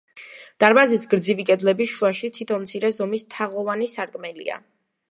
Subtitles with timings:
[0.63, 4.61] დარბაზის გრძივი კედლების შუაში თითო მცირე ზომის თაღოვანი სარკმელია.